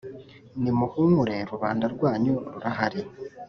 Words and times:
nimuhumure 0.61 1.35
rubanda 1.51 1.85
rwanyu 1.93 2.33
ruahari 2.53 3.01